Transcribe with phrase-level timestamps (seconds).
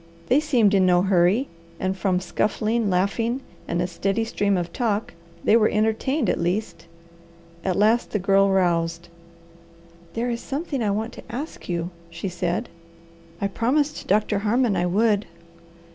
[0.29, 1.47] They seemed in no hurry,
[1.79, 6.87] and from scuffling, laughing, and a steady stream of talk, they were entertained at least.
[7.63, 9.09] At last the Girl roused.
[10.15, 12.67] "There is something I want to ask you," she said.
[13.39, 15.27] "I promised Doctor Harmon I would."